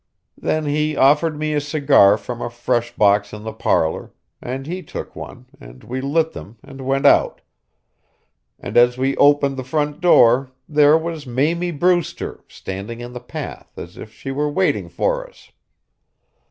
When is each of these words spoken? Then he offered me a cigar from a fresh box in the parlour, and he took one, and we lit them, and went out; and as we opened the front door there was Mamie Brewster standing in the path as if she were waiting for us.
Then 0.39 0.65
he 0.65 0.97
offered 0.97 1.37
me 1.37 1.53
a 1.53 1.61
cigar 1.61 2.17
from 2.17 2.41
a 2.41 2.49
fresh 2.49 2.91
box 2.95 3.33
in 3.33 3.43
the 3.43 3.53
parlour, 3.53 4.11
and 4.41 4.65
he 4.65 4.81
took 4.81 5.15
one, 5.15 5.45
and 5.59 5.83
we 5.83 6.01
lit 6.01 6.31
them, 6.31 6.57
and 6.63 6.81
went 6.81 7.05
out; 7.05 7.41
and 8.57 8.77
as 8.77 8.97
we 8.97 9.15
opened 9.17 9.57
the 9.57 9.63
front 9.63 10.01
door 10.01 10.49
there 10.67 10.97
was 10.97 11.27
Mamie 11.27 11.69
Brewster 11.69 12.43
standing 12.47 12.99
in 12.99 13.13
the 13.13 13.19
path 13.19 13.77
as 13.77 13.95
if 13.95 14.11
she 14.11 14.31
were 14.31 14.49
waiting 14.49 14.89
for 14.89 15.29
us. 15.29 15.51